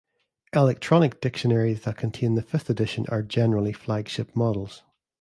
[0.55, 4.81] Electronic dictionaries that contain the fifth edition are generally flagship models.